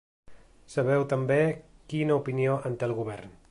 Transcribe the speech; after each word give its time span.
Sabeu 0.75 1.05
també 1.11 1.37
quina 1.95 2.19
opinió 2.25 2.59
en 2.71 2.81
té 2.81 2.91
el 2.91 2.99
govern. 3.03 3.41